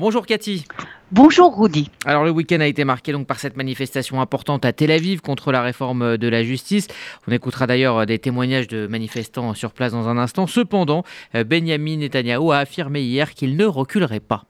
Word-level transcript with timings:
Bonjour 0.00 0.26
Cathy. 0.26 0.64
Bonjour 1.10 1.60
Rudy. 1.60 1.90
Alors 2.04 2.22
le 2.22 2.30
week-end 2.30 2.60
a 2.60 2.68
été 2.68 2.84
marqué 2.84 3.10
donc 3.10 3.26
par 3.26 3.40
cette 3.40 3.56
manifestation 3.56 4.20
importante 4.20 4.64
à 4.64 4.72
Tel 4.72 4.92
Aviv 4.92 5.22
contre 5.22 5.50
la 5.50 5.60
réforme 5.60 6.16
de 6.16 6.28
la 6.28 6.44
justice. 6.44 6.86
On 7.26 7.32
écoutera 7.32 7.66
d'ailleurs 7.66 8.06
des 8.06 8.20
témoignages 8.20 8.68
de 8.68 8.86
manifestants 8.86 9.54
sur 9.54 9.72
place 9.72 9.90
dans 9.90 10.06
un 10.06 10.16
instant. 10.16 10.46
Cependant, 10.46 11.02
Benjamin 11.34 11.96
Netanyahu 11.96 12.52
a 12.52 12.58
affirmé 12.58 13.00
hier 13.00 13.34
qu'il 13.34 13.56
ne 13.56 13.64
reculerait 13.64 14.20
pas. 14.20 14.44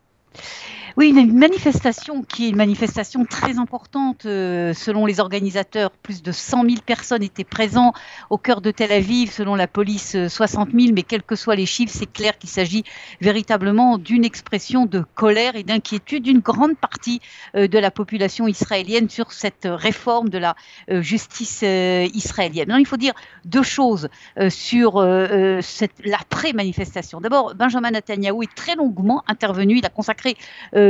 Oui, 0.98 1.10
une 1.10 1.38
manifestation 1.38 2.24
qui 2.24 2.46
est 2.46 2.48
une 2.48 2.56
manifestation 2.56 3.24
très 3.24 3.60
importante 3.60 4.26
euh, 4.26 4.74
selon 4.74 5.06
les 5.06 5.20
organisateurs. 5.20 5.92
Plus 5.92 6.24
de 6.24 6.32
100 6.32 6.64
000 6.64 6.76
personnes 6.84 7.22
étaient 7.22 7.44
présentes 7.44 7.94
au 8.30 8.36
cœur 8.36 8.60
de 8.60 8.72
Tel 8.72 8.90
Aviv, 8.90 9.30
selon 9.30 9.54
la 9.54 9.68
police 9.68 10.16
60 10.26 10.70
euh, 10.70 10.80
000, 10.80 10.92
mais 10.92 11.04
quels 11.04 11.22
que 11.22 11.36
soient 11.36 11.54
les 11.54 11.66
chiffres, 11.66 11.94
c'est 11.96 12.12
clair 12.12 12.36
qu'il 12.36 12.50
s'agit 12.50 12.82
véritablement 13.20 13.96
d'une 13.96 14.24
expression 14.24 14.86
de 14.86 15.04
colère 15.14 15.54
et 15.54 15.62
d'inquiétude 15.62 16.24
d'une 16.24 16.40
grande 16.40 16.76
partie 16.76 17.20
euh, 17.54 17.68
de 17.68 17.78
la 17.78 17.92
population 17.92 18.48
israélienne 18.48 19.08
sur 19.08 19.30
cette 19.30 19.68
réforme 19.70 20.30
de 20.30 20.38
la 20.38 20.56
justice 20.88 21.62
israélienne. 21.62 22.74
il 22.76 22.86
faut 22.86 22.96
dire 22.96 23.14
deux 23.44 23.62
choses 23.62 24.08
sur 24.48 25.00
l'après-manifestation. 25.00 27.20
D'abord, 27.20 27.54
Benjamin 27.54 27.92
Netanyahu 27.92 28.42
est 28.42 28.54
très 28.54 28.74
longuement 28.74 29.22
intervenu, 29.28 29.78
il 29.78 29.86
a 29.86 29.90
consacré 29.90 30.36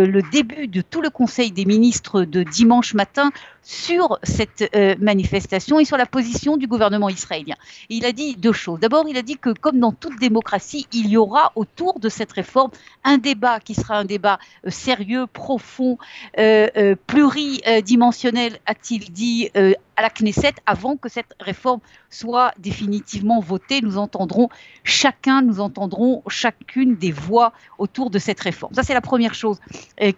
le 0.05 0.23
début 0.31 0.69
de 0.69 0.81
tout 0.81 1.01
le 1.01 1.11
Conseil 1.11 1.53
des 1.53 1.65
ministres 1.65 2.23
de 2.23 2.43
dimanche 2.43 2.95
matin 2.95 3.31
sur 3.69 4.19
cette 4.23 4.65
euh, 4.75 4.95
manifestation 4.99 5.79
et 5.79 5.85
sur 5.85 5.99
la 5.99 6.07
position 6.07 6.57
du 6.57 6.67
gouvernement 6.67 7.11
israélien. 7.11 7.55
il 7.91 8.07
a 8.07 8.13
dit 8.13 8.35
deux 8.35 8.55
choses. 8.55 8.81
D'abord, 8.81 9.05
il 9.07 9.19
a 9.19 9.21
dit 9.21 9.37
que 9.37 9.51
comme 9.51 9.79
dans 9.79 9.93
toute 9.93 10.19
démocratie, 10.19 10.87
il 10.91 11.09
y 11.09 11.19
aura 11.19 11.53
autour 11.55 12.01
de 12.01 12.09
cette 12.09 12.33
réforme 12.33 12.71
un 13.05 13.19
débat 13.19 13.61
qui 13.61 13.75
sera 13.75 13.99
un 13.99 14.07
débat 14.07 14.39
euh, 14.67 14.71
sérieux, 14.71 15.27
profond, 15.27 15.99
euh, 16.39 16.97
pluridimensionnel, 17.07 18.59
a-t-il 18.65 19.13
dit, 19.13 19.51
à 19.55 20.03
la 20.03 20.09
Knesset 20.09 20.55
avant 20.65 20.97
que 20.97 21.11
cette 21.11 21.35
réforme 21.39 21.81
soit 22.09 22.53
définitivement 22.59 23.41
votée. 23.41 23.81
Nous 23.83 23.99
entendrons 23.99 24.49
chacun, 24.83 25.43
nous 25.43 25.61
entendrons 25.61 26.23
chacune 26.29 26.97
des 26.97 27.13
voix 27.13 27.53
autour 27.77 28.09
de 28.09 28.19
cette 28.19 28.41
réforme. 28.41 28.73
Ça, 28.75 28.83
c'est 28.83 28.95
la 28.95 29.01
première 29.01 29.35
chose 29.35 29.59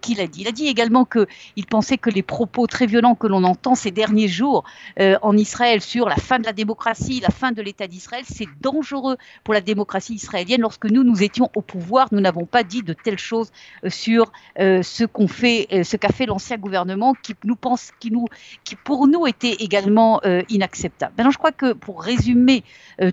qu'il 0.00 0.20
a 0.20 0.26
dit. 0.26 0.42
Il 0.42 0.48
a 0.48 0.52
dit 0.52 0.66
également 0.66 1.04
qu'il 1.04 1.66
pensait 1.68 1.98
que 1.98 2.10
les 2.10 2.22
propos 2.22 2.66
très 2.66 2.86
violents 2.86 3.14
que 3.14 3.26
l'on 3.26 3.39
on 3.40 3.44
entend 3.44 3.74
ces 3.74 3.90
derniers 3.90 4.28
jours 4.28 4.64
euh, 4.98 5.16
en 5.22 5.36
Israël 5.36 5.80
sur 5.80 6.08
la 6.08 6.16
fin 6.16 6.38
de 6.38 6.44
la 6.44 6.52
démocratie, 6.52 7.20
la 7.20 7.30
fin 7.30 7.52
de 7.52 7.62
l'État 7.62 7.86
d'Israël, 7.86 8.24
c'est 8.28 8.48
dangereux 8.60 9.16
pour 9.44 9.54
la 9.54 9.60
démocratie 9.60 10.14
israélienne. 10.14 10.60
Lorsque 10.60 10.86
nous, 10.86 11.04
nous 11.04 11.22
étions 11.22 11.50
au 11.54 11.62
pouvoir, 11.62 12.08
nous 12.12 12.20
n'avons 12.20 12.46
pas 12.46 12.62
dit 12.62 12.82
de 12.82 12.92
telles 12.92 13.18
choses 13.18 13.50
euh, 13.84 13.90
sur 13.90 14.32
euh, 14.58 14.82
qu'on 15.12 15.28
ce 15.28 15.96
qu'a 15.96 16.08
fait 16.08 16.26
l'ancien 16.26 16.58
gouvernement, 16.58 17.14
qui 17.14 17.34
nous 17.44 17.56
pense, 17.56 17.92
qui 17.98 18.10
nous, 18.10 18.26
qui 18.64 18.76
pour 18.76 19.06
nous 19.06 19.26
était 19.26 19.56
également 19.60 20.20
inacceptable. 20.48 21.14
Maintenant, 21.16 21.30
je 21.30 21.38
crois 21.38 21.52
que 21.52 21.72
pour 21.72 22.02
résumer 22.02 22.62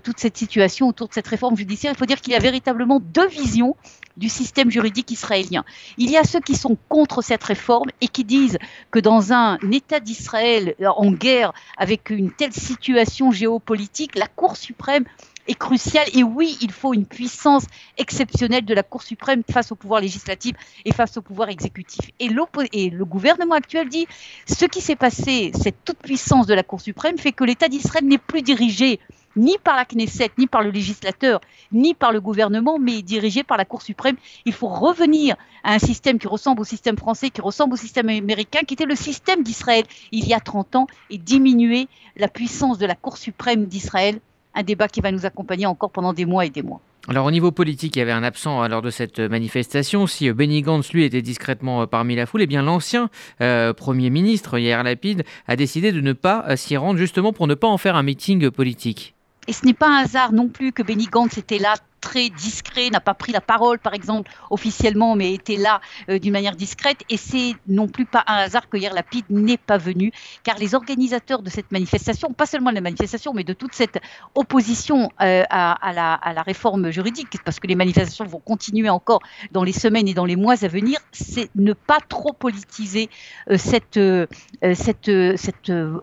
toute 0.02 0.18
cette 0.18 0.36
situation 0.36 0.88
autour 0.88 1.08
de 1.08 1.14
cette 1.14 1.26
réforme 1.26 1.56
judiciaire, 1.56 1.92
il 1.94 1.98
faut 1.98 2.06
dire 2.06 2.20
qu'il 2.20 2.32
y 2.32 2.36
a 2.36 2.40
véritablement 2.40 3.00
deux 3.00 3.28
visions 3.28 3.76
du 4.18 4.28
système 4.28 4.70
juridique 4.70 5.10
israélien. 5.10 5.64
Il 5.96 6.10
y 6.10 6.16
a 6.16 6.24
ceux 6.24 6.40
qui 6.40 6.56
sont 6.56 6.76
contre 6.88 7.22
cette 7.22 7.44
réforme 7.44 7.90
et 8.00 8.08
qui 8.08 8.24
disent 8.24 8.58
que 8.90 8.98
dans 8.98 9.32
un 9.32 9.58
État 9.72 10.00
d'Israël 10.00 10.74
en 10.84 11.12
guerre 11.12 11.52
avec 11.76 12.10
une 12.10 12.30
telle 12.30 12.52
situation 12.52 13.30
géopolitique, 13.30 14.16
la 14.16 14.26
Cour 14.26 14.56
suprême 14.56 15.04
est 15.46 15.54
cruciale. 15.54 16.06
Et 16.12 16.22
oui, 16.22 16.58
il 16.60 16.70
faut 16.70 16.94
une 16.94 17.06
puissance 17.06 17.64
exceptionnelle 17.96 18.64
de 18.64 18.74
la 18.74 18.82
Cour 18.82 19.02
suprême 19.02 19.42
face 19.50 19.72
au 19.72 19.74
pouvoir 19.74 20.00
législatif 20.00 20.54
et 20.84 20.92
face 20.92 21.16
au 21.16 21.22
pouvoir 21.22 21.48
exécutif. 21.48 22.10
Et, 22.20 22.28
et 22.72 22.90
le 22.90 23.04
gouvernement 23.04 23.54
actuel 23.54 23.88
dit, 23.88 24.06
ce 24.46 24.66
qui 24.66 24.80
s'est 24.80 24.96
passé, 24.96 25.52
cette 25.60 25.84
toute 25.84 25.98
puissance 25.98 26.46
de 26.46 26.54
la 26.54 26.62
Cour 26.62 26.80
suprême 26.80 27.18
fait 27.18 27.32
que 27.32 27.44
l'État 27.44 27.68
d'Israël 27.68 28.04
n'est 28.04 28.18
plus 28.18 28.42
dirigé 28.42 29.00
ni 29.38 29.56
par 29.62 29.76
la 29.76 29.84
Knesset, 29.84 30.30
ni 30.36 30.46
par 30.46 30.62
le 30.62 30.70
législateur, 30.70 31.40
ni 31.72 31.94
par 31.94 32.12
le 32.12 32.20
gouvernement, 32.20 32.78
mais 32.78 33.02
dirigé 33.02 33.42
par 33.42 33.56
la 33.56 33.64
Cour 33.64 33.82
suprême. 33.82 34.16
Il 34.44 34.52
faut 34.52 34.68
revenir 34.68 35.36
à 35.64 35.74
un 35.74 35.78
système 35.78 36.18
qui 36.18 36.26
ressemble 36.26 36.60
au 36.60 36.64
système 36.64 36.98
français, 36.98 37.30
qui 37.30 37.40
ressemble 37.40 37.74
au 37.74 37.76
système 37.76 38.08
américain, 38.08 38.60
qui 38.66 38.74
était 38.74 38.84
le 38.84 38.96
système 38.96 39.42
d'Israël 39.42 39.84
il 40.12 40.26
y 40.26 40.34
a 40.34 40.40
30 40.40 40.76
ans, 40.76 40.86
et 41.10 41.18
diminuer 41.18 41.88
la 42.16 42.28
puissance 42.28 42.78
de 42.78 42.86
la 42.86 42.94
Cour 42.94 43.16
suprême 43.16 43.66
d'Israël, 43.66 44.20
un 44.54 44.62
débat 44.62 44.88
qui 44.88 45.00
va 45.00 45.12
nous 45.12 45.24
accompagner 45.24 45.66
encore 45.66 45.90
pendant 45.90 46.12
des 46.12 46.26
mois 46.26 46.44
et 46.44 46.50
des 46.50 46.62
mois. 46.62 46.80
Alors 47.10 47.24
au 47.24 47.30
niveau 47.30 47.52
politique, 47.52 47.96
il 47.96 48.00
y 48.00 48.02
avait 48.02 48.12
un 48.12 48.22
absent 48.22 48.68
lors 48.68 48.82
de 48.82 48.90
cette 48.90 49.18
manifestation. 49.18 50.06
Si 50.06 50.30
Benny 50.30 50.60
Gantz, 50.60 50.92
lui, 50.92 51.04
était 51.04 51.22
discrètement 51.22 51.82
euh, 51.82 51.86
parmi 51.86 52.14
la 52.16 52.26
foule, 52.26 52.42
eh 52.42 52.46
bien 52.46 52.60
l'ancien 52.60 53.08
euh, 53.40 53.72
Premier 53.72 54.10
ministre, 54.10 54.58
Yair 54.58 54.82
Lapide, 54.82 55.24
a 55.46 55.56
décidé 55.56 55.90
de 55.90 56.02
ne 56.02 56.12
pas 56.12 56.44
euh, 56.48 56.56
s'y 56.56 56.76
rendre 56.76 56.98
justement 56.98 57.32
pour 57.32 57.46
ne 57.46 57.54
pas 57.54 57.66
en 57.66 57.78
faire 57.78 57.96
un 57.96 58.02
meeting 58.02 58.50
politique. 58.50 59.14
Et 59.48 59.52
ce 59.54 59.64
n'est 59.64 59.74
pas 59.74 59.88
un 59.88 60.04
hasard 60.04 60.32
non 60.32 60.48
plus 60.48 60.72
que 60.72 60.82
Benny 60.82 61.06
Gantz 61.06 61.38
était 61.38 61.58
là 61.58 61.74
très 62.00 62.28
discret, 62.28 62.90
n'a 62.90 63.00
pas 63.00 63.14
pris 63.14 63.32
la 63.32 63.40
parole, 63.40 63.78
par 63.78 63.94
exemple, 63.94 64.30
officiellement, 64.50 65.16
mais 65.16 65.32
était 65.34 65.56
là 65.56 65.80
euh, 66.08 66.18
d'une 66.18 66.32
manière 66.32 66.54
discrète. 66.54 67.00
Et 67.10 67.16
c'est 67.16 67.54
non 67.66 67.88
plus 67.88 68.04
pas 68.04 68.24
un 68.26 68.36
hasard 68.36 68.68
que 68.68 68.76
Yair 68.76 68.94
Lapide 68.94 69.24
n'est 69.30 69.56
pas 69.56 69.78
venu, 69.78 70.12
car 70.44 70.58
les 70.58 70.74
organisateurs 70.74 71.42
de 71.42 71.50
cette 71.50 71.72
manifestation, 71.72 72.32
pas 72.32 72.46
seulement 72.46 72.70
de 72.70 72.76
la 72.76 72.80
manifestation, 72.82 73.32
mais 73.34 73.42
de 73.42 73.52
toute 73.52 73.74
cette 73.74 73.98
opposition 74.34 75.10
euh, 75.20 75.42
à, 75.50 75.92
la, 75.92 76.42
réforme 76.42 76.90
juridique, 76.90 77.36
parce 77.44 77.58
que 77.58 77.66
les 77.66 77.74
manifestations 77.74 78.26
vont 78.26 78.40
continuer 78.40 78.90
encore 78.90 79.20
dans 79.50 79.64
les 79.64 79.72
semaines 79.72 80.08
et 80.08 80.14
dans 80.14 80.24
les 80.24 80.36
mois 80.36 80.62
à 80.62 80.68
venir, 80.68 80.98
c'est 81.10 81.50
ne 81.56 81.72
pas 81.72 81.98
trop 82.08 82.32
politiser 82.32 83.10
euh, 83.50 83.56
cette 83.56 83.98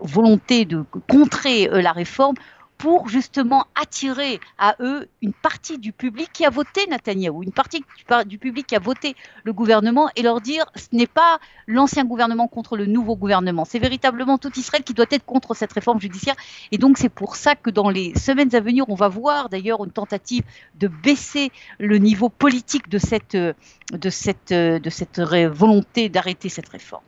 volonté 0.02 0.64
de 0.64 0.84
contrer 1.08 1.68
la 1.72 1.92
réforme 1.92 2.34
pour 2.78 3.08
justement 3.08 3.66
attirer 3.74 4.40
à 4.58 4.76
eux 4.80 5.08
une 5.22 5.32
partie 5.32 5.78
du 5.78 5.92
public 5.92 6.30
qui 6.32 6.44
a 6.44 6.50
voté 6.50 6.86
Netanyahou, 6.88 7.42
une 7.42 7.52
partie 7.52 7.84
du 8.26 8.38
public 8.38 8.66
qui 8.66 8.76
a 8.76 8.78
voté 8.78 9.16
le 9.44 9.52
gouvernement 9.52 10.08
et 10.16 10.22
leur 10.22 10.40
dire 10.40 10.66
ce 10.74 10.88
n'est 10.92 11.06
pas 11.06 11.38
l'ancien 11.66 12.04
gouvernement 12.04 12.48
contre 12.48 12.76
le 12.76 12.86
nouveau 12.86 13.16
gouvernement, 13.16 13.64
c'est 13.64 13.78
véritablement 13.78 14.38
tout 14.38 14.52
Israël 14.58 14.84
qui 14.84 14.94
doit 14.94 15.06
être 15.10 15.24
contre 15.24 15.54
cette 15.54 15.72
réforme 15.72 16.00
judiciaire. 16.00 16.36
Et 16.72 16.78
donc 16.78 16.98
c'est 16.98 17.08
pour 17.08 17.36
ça 17.36 17.54
que 17.54 17.70
dans 17.70 17.88
les 17.88 18.14
semaines 18.18 18.54
à 18.54 18.60
venir, 18.60 18.84
on 18.88 18.94
va 18.94 19.08
voir 19.08 19.48
d'ailleurs 19.48 19.84
une 19.84 19.92
tentative 19.92 20.44
de 20.78 20.88
baisser 20.88 21.50
le 21.78 21.98
niveau 21.98 22.28
politique 22.28 22.88
de 22.88 22.98
cette, 22.98 23.36
de 23.36 24.10
cette, 24.10 24.52
de 24.52 24.90
cette 24.90 25.20
volonté 25.20 26.08
d'arrêter 26.08 26.48
cette 26.48 26.68
réforme. 26.68 27.02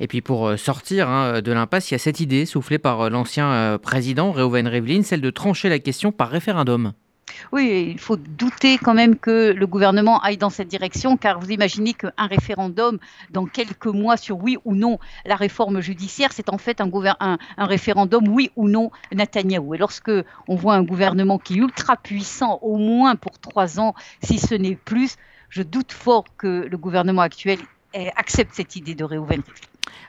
Et 0.00 0.06
puis 0.06 0.20
pour 0.20 0.46
euh, 0.46 0.56
sortir 0.56 1.08
hein, 1.08 1.40
de 1.40 1.52
l'impasse, 1.52 1.90
il 1.90 1.94
y 1.94 1.96
a 1.96 1.98
cette 1.98 2.20
idée 2.20 2.46
soufflée 2.46 2.78
par 2.78 3.00
euh, 3.00 3.10
l'ancien 3.10 3.50
euh, 3.50 3.78
président 3.78 4.32
Reuven 4.32 4.68
Rivlin, 4.68 5.02
celle 5.02 5.20
de 5.20 5.30
trancher 5.30 5.68
la 5.68 5.78
question 5.78 6.12
par 6.12 6.30
référendum. 6.30 6.92
Oui, 7.52 7.90
il 7.90 7.98
faut 7.98 8.16
douter 8.16 8.78
quand 8.78 8.94
même 8.94 9.16
que 9.16 9.52
le 9.52 9.66
gouvernement 9.66 10.20
aille 10.20 10.36
dans 10.36 10.50
cette 10.50 10.68
direction, 10.68 11.16
car 11.16 11.38
vous 11.38 11.50
imaginez 11.50 11.92
qu'un 11.92 12.26
référendum 12.26 12.98
dans 13.30 13.44
quelques 13.44 13.86
mois 13.86 14.16
sur 14.16 14.38
oui 14.38 14.56
ou 14.64 14.74
non 14.74 14.98
la 15.26 15.36
réforme 15.36 15.80
judiciaire, 15.80 16.32
c'est 16.32 16.48
en 16.48 16.58
fait 16.58 16.80
un, 16.80 17.38
référendum 17.58 18.26
oui 18.28 18.50
ou 18.56 18.68
non 18.68 18.90
Netanyahou. 19.12 19.74
Et 19.74 19.78
lorsque 19.78 20.10
on 20.48 20.56
voit 20.56 20.74
un 20.74 20.82
gouvernement 20.82 21.38
qui 21.38 21.54
est 21.54 21.58
ultra 21.58 21.96
puissant, 21.96 22.58
au 22.62 22.76
moins 22.76 23.14
pour 23.14 23.38
trois 23.38 23.78
ans, 23.78 23.94
si 24.22 24.38
ce 24.38 24.54
n'est 24.54 24.76
plus, 24.76 25.16
je 25.50 25.62
doute 25.62 25.92
fort 25.92 26.24
que 26.36 26.66
le 26.70 26.76
gouvernement 26.78 27.22
actuel 27.22 27.58
accepte 28.16 28.54
cette 28.54 28.76
idée 28.76 28.94
de 28.94 29.04
Rivlin. 29.04 29.42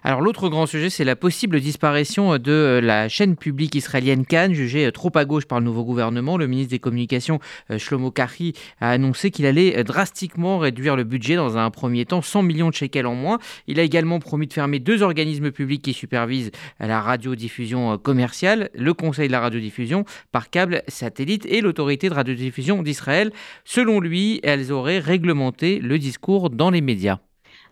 Alors 0.04 0.22
l'autre 0.22 0.50
grand 0.50 0.66
sujet, 0.66 0.90
c'est 0.90 1.04
la 1.04 1.16
possible 1.16 1.60
disparition 1.60 2.38
de 2.38 2.52
euh, 2.52 2.82
la 2.82 3.10
chaîne 3.10 3.36
publique 3.36 3.76
israélienne 3.76 4.26
Cannes, 4.26 4.54
jugée 4.54 4.86
euh, 4.86 4.92
trop 4.92 5.12
à 5.16 5.26
gauche 5.26 5.46
par 5.46 5.60
le 5.60 5.66
nouveau 5.66 5.84
gouvernement. 5.84 6.38
Le 6.38 6.48
ministre 6.48 6.72
des 6.72 6.80
Communications, 6.80 7.40
euh, 7.70 7.78
Shlomo 7.78 8.12
Karhi, 8.12 8.54
a 8.80 8.92
annoncé 8.92 9.30
qu'il 9.30 9.46
allait 9.46 9.84
drastiquement 9.84 10.58
réduire 10.58 10.96
le 10.96 11.04
budget 11.04 11.36
dans 11.36 11.58
un 11.58 11.70
premier 11.70 12.06
temps, 12.06 12.22
100 12.22 12.44
millions 12.44 12.70
de 12.70 12.74
shekels 12.74 13.08
en 13.08 13.16
moins. 13.16 13.40
Il 13.68 13.80
a 13.80 13.84
également 13.84 14.20
promis 14.20 14.48
de 14.48 14.54
fermer 14.54 14.80
deux 14.80 15.02
organismes 15.02 15.52
publics 15.52 15.82
qui 15.82 15.94
supervisent 15.94 16.52
la 16.80 17.02
radiodiffusion 17.02 17.98
commerciale, 17.98 18.70
le 18.74 18.94
Conseil 18.94 19.28
de 19.28 19.34
la 19.34 19.42
radiodiffusion 19.42 20.06
par 20.32 20.50
câble 20.50 20.84
satellite 20.88 21.46
et 21.46 21.62
l'autorité 21.62 22.10
de 22.10 22.14
radiodiffusion 22.14 22.84
d'Israël. 22.84 23.32
Selon 23.66 24.00
lui, 24.00 24.40
elles 24.44 24.72
auraient 24.72 25.00
réglementé 25.00 25.80
le 25.80 26.00
discours 26.00 26.50
dans 26.50 26.70
les 26.70 26.82
médias. 26.82 27.20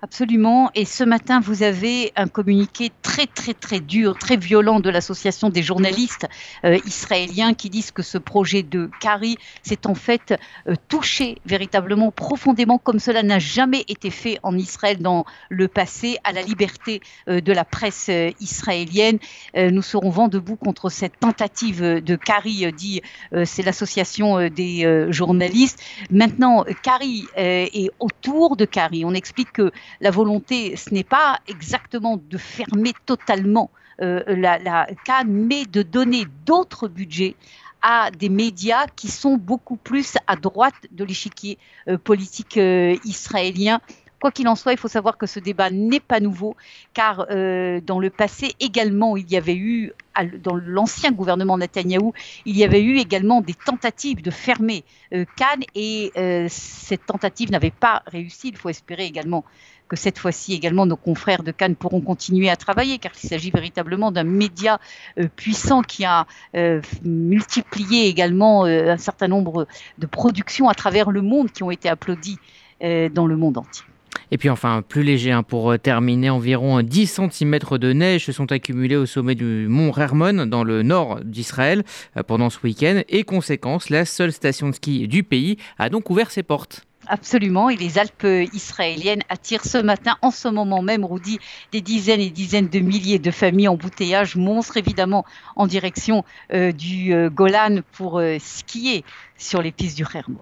Absolument. 0.04 0.70
Et 0.76 0.86
ce 0.86 1.04
matin, 1.04 1.40
vous 1.40 1.64
avez 1.64 2.12
un 2.16 2.28
communiqué 2.28 2.92
très, 3.02 3.26
très, 3.26 3.56
très 3.56 3.80
dur, 3.80 4.16
très 4.16 4.38
violent 4.38 4.80
de 4.80 4.92
l'association 4.92 5.50
des 5.50 5.64
journalistes 5.64 6.28
euh, 6.66 6.78
israéliens 6.86 7.56
qui 7.56 7.72
disent 7.72 7.90
que 7.90 8.04
ce 8.04 8.20
projet 8.20 8.62
de 8.62 8.92
Kari 9.02 9.40
s'est 9.64 9.88
en 9.88 9.96
fait 9.96 10.36
euh, 10.68 10.76
touché 10.88 11.40
véritablement 11.48 12.12
profondément, 12.12 12.78
comme 12.78 13.00
cela 13.00 13.24
n'a 13.24 13.40
jamais 13.40 13.86
été 13.88 14.12
fait 14.12 14.38
en 14.44 14.56
Israël 14.56 15.00
dans 15.00 15.26
le 15.50 15.68
passé, 15.68 16.18
à 16.24 16.32
la 16.32 16.44
liberté 16.44 17.02
euh, 17.28 17.42
de 17.42 17.52
la 17.52 17.66
presse 17.66 18.12
israélienne. 18.40 19.18
nous 19.56 19.82
serons 19.82 20.12
vent 20.12 20.28
debout 20.28 20.58
contre 20.58 20.90
cette 20.90 21.20
tentative 21.20 21.82
de 21.82 22.16
Kari, 22.16 22.72
dit 22.74 23.02
c'est 23.46 23.64
l'association 23.64 24.48
des 24.50 25.08
journalistes. 25.10 25.82
Maintenant, 26.12 26.66
Kari 26.84 27.26
est 27.36 27.90
autour 28.00 28.58
de 28.58 28.66
Kari. 28.66 29.04
On 29.06 29.14
explique 29.14 29.52
que 29.54 29.72
la 30.01 30.12
volonté, 30.12 30.75
ce 30.75 30.94
n'est 30.94 31.04
pas 31.04 31.39
exactement 31.48 32.19
de 32.30 32.38
fermer 32.38 32.94
totalement 33.06 33.72
euh, 34.01 34.22
la, 34.28 34.88
Cannes, 35.06 35.31
mais 35.31 35.66
de 35.66 35.81
donner 35.81 36.25
d'autres 36.45 36.88
budgets 36.88 37.36
à 37.81 38.12
des 38.12 38.30
médias 38.30 38.86
qui 38.95 39.07
sont 39.07 39.38
beaucoup 39.38 39.75
plus 39.75 40.18
à 40.28 40.36
droite 40.36 40.75
de 40.92 41.04
l'échiquier 41.04 41.57
euh, 41.88 41.98
politique 41.98 42.57
euh, 42.57 42.95
israélien. 43.06 43.81
Quoi 44.22 44.31
qu'il 44.31 44.48
en 44.48 44.56
soit, 44.56 44.74
il 44.74 44.78
faut 44.78 44.88
savoir 44.88 45.18
que 45.18 45.25
ce 45.25 45.39
débat 45.39 45.72
n'est 45.72 46.00
pas 46.00 46.19
nouveau, 46.19 46.56
car 46.95 47.28
dans 47.28 48.00
le 48.00 48.10
passé 48.10 48.56
également, 48.60 49.16
il 49.16 49.30
y 49.31 49.38
avait 49.38 49.56
eu, 49.56 49.94
dans 50.42 50.56
l'ancien 50.56 51.12
gouvernement 51.12 51.56
Netanyahou, 51.56 52.13
il 52.45 52.57
y 52.57 52.63
avait 52.63 52.81
eu 52.81 52.98
également 52.98 53.42
des 53.42 53.54
tentatives 53.54 54.24
de 54.24 54.31
fermer 54.31 54.84
Cannes, 55.12 55.66
et 55.75 56.12
cette 56.50 57.06
tentative 57.06 57.51
n'avait 57.51 57.69
pas 57.69 58.01
réussi. 58.07 58.48
Il 58.48 58.57
faut 58.57 58.69
espérer 58.69 59.06
également 59.06 59.45
que 59.88 59.95
cette 59.95 60.19
fois-ci 60.19 60.54
également 60.54 60.86
nos 60.86 60.95
confrères 60.95 61.44
de 61.44 61.51
Cannes 61.51 61.75
pourront 61.75 62.01
continuer 62.01 62.50
à 62.50 62.56
travailler, 62.56 62.98
car 62.98 63.12
il 63.22 63.28
s'agit 63.28 63.51
véritablement 63.51 64.12
d'un 64.12 64.24
média 64.24 64.80
euh, 65.19 65.28
puissant 65.36 65.81
qui 65.81 66.06
a 66.06 66.25
euh, 66.56 66.81
multiplié 67.04 68.07
également 68.07 68.66
euh, 68.66 68.92
un 68.92 68.98
certain 68.98 69.28
nombre 69.28 69.68
de 69.98 70.06
productions 70.06 70.69
à 70.69 70.74
travers 70.74 71.12
le 71.12 71.22
monde 71.22 71.51
qui 71.51 71.63
ont 71.63 71.72
été 71.72 71.89
applaudies 71.89 72.38
dans 72.80 73.25
le 73.25 73.36
monde 73.36 73.57
entier. 73.57 73.86
Et 74.30 74.38
puis 74.38 74.51
enfin, 74.51 74.84
plus 74.88 75.01
léger, 75.01 75.31
hein, 75.31 75.42
pour 75.42 75.80
terminer, 75.80 76.30
environ 76.30 76.84
10 76.84 77.07
cm 77.31 77.57
de 77.72 77.92
neige 77.92 78.25
se 78.25 78.31
sont 78.31 78.51
accumulés 78.51 78.95
au 78.95 79.07
sommet 79.07 79.34
du 79.34 79.66
mont 79.68 79.92
Hermon, 79.98 80.45
dans 80.45 80.63
le 80.63 80.84
nord 80.84 81.22
d'Israël, 81.24 81.84
pendant 82.28 82.51
ce 82.51 82.60
week-end. 82.63 83.01
Et 83.10 83.24
conséquence, 83.24 83.89
la 83.89 84.06
seule 84.06 84.31
station 84.31 84.69
de 84.69 84.74
ski 84.74 85.07
du 85.07 85.24
pays 85.24 85.57
a 85.80 85.89
donc 85.89 86.12
ouvert 86.12 86.30
ses 86.30 86.44
portes. 86.44 86.86
Absolument, 87.09 87.69
et 87.69 87.77
les 87.77 87.98
Alpes 87.98 88.27
israéliennes 88.54 89.24
attirent 89.30 89.63
ce 89.63 89.77
matin, 89.77 90.18
en 90.21 90.30
ce 90.30 90.50
moment 90.50 90.81
même, 90.81 91.06
Rudy, 91.06 91.39
des 91.71 91.80
dizaines 91.80 92.19
et 92.19 92.30
dizaines 92.30 92.68
de 92.68 92.80
milliers 92.80 93.19
de 93.19 93.31
familles 93.31 93.69
en 93.69 93.77
bouteillage 93.77 94.36
monstre, 94.36 94.75
évidemment, 94.75 95.25
en 95.56 95.68
direction 95.68 96.25
euh, 96.54 96.74
du 96.74 97.13
euh, 97.13 97.30
Golan 97.30 97.80
pour 97.94 98.19
euh, 98.19 98.38
skier 98.39 99.06
sur 99.38 99.62
les 99.62 99.71
pistes 99.71 99.95
du 99.95 100.04
Hermon. 100.13 100.36